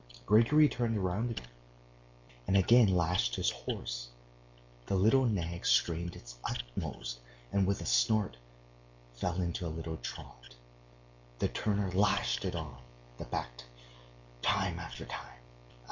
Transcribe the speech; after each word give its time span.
Grigory 0.25 0.67
turned 0.67 0.97
round 1.05 1.29
again, 1.29 1.47
and 2.47 2.57
again 2.57 2.87
lashed 2.87 3.35
his 3.35 3.51
horse. 3.51 4.09
The 4.87 4.95
little 4.95 5.25
nag 5.27 5.63
strained 5.63 6.15
its 6.15 6.37
utmost 6.43 7.19
and, 7.53 7.67
with 7.67 7.81
a 7.83 7.85
snort, 7.85 8.35
fell 9.13 9.39
into 9.39 9.67
a 9.67 9.69
little 9.69 9.97
trot. 9.97 10.55
The 11.37 11.49
turner 11.49 11.91
lashed 11.91 12.45
it 12.45 12.55
on 12.55 12.81
the 13.19 13.25
back 13.25 13.65
time 14.41 14.79
after 14.79 15.05
time.... 15.05 15.39